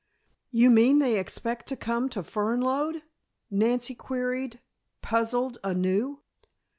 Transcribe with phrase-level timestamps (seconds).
[0.49, 3.03] "You mean they expect to come to Fernlode?"
[3.51, 4.59] Nancy queried,
[5.03, 6.23] puzzled anew.